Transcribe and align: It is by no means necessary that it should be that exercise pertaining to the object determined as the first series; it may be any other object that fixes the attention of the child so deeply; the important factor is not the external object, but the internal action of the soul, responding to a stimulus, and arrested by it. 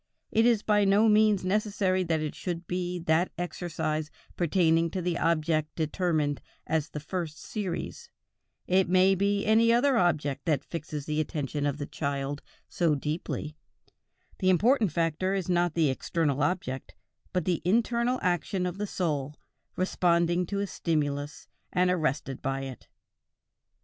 It 0.31 0.47
is 0.47 0.63
by 0.63 0.83
no 0.83 1.07
means 1.07 1.45
necessary 1.45 2.01
that 2.05 2.21
it 2.21 2.33
should 2.33 2.65
be 2.65 2.97
that 2.97 3.31
exercise 3.37 4.09
pertaining 4.35 4.89
to 4.89 4.99
the 4.99 5.15
object 5.19 5.75
determined 5.75 6.41
as 6.65 6.89
the 6.89 6.99
first 6.99 7.37
series; 7.39 8.09
it 8.65 8.89
may 8.89 9.13
be 9.13 9.45
any 9.45 9.71
other 9.71 9.97
object 9.99 10.45
that 10.45 10.63
fixes 10.65 11.05
the 11.05 11.21
attention 11.21 11.67
of 11.67 11.77
the 11.77 11.85
child 11.85 12.41
so 12.67 12.95
deeply; 12.95 13.55
the 14.39 14.49
important 14.49 14.91
factor 14.91 15.35
is 15.35 15.47
not 15.47 15.75
the 15.75 15.91
external 15.91 16.41
object, 16.41 16.95
but 17.31 17.45
the 17.45 17.61
internal 17.63 18.17
action 18.23 18.65
of 18.65 18.79
the 18.79 18.87
soul, 18.87 19.35
responding 19.75 20.47
to 20.47 20.57
a 20.61 20.65
stimulus, 20.65 21.47
and 21.71 21.91
arrested 21.91 22.41
by 22.41 22.61
it. 22.61 22.87